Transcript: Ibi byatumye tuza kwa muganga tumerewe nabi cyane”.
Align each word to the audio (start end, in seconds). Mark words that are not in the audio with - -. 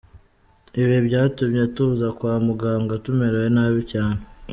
Ibi 0.81 0.97
byatumye 1.07 1.63
tuza 1.75 2.07
kwa 2.17 2.33
muganga 2.47 2.93
tumerewe 3.03 3.47
nabi 3.55 3.81
cyane”. 3.91 4.21